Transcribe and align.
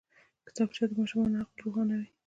کتابچه 0.45 0.83
د 0.89 0.91
ماشوم 0.99 1.21
عقل 1.39 1.57
روښانوي 1.63 2.09